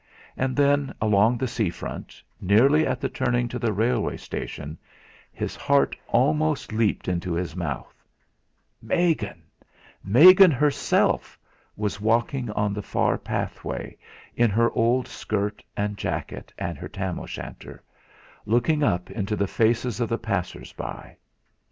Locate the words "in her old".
14.35-15.07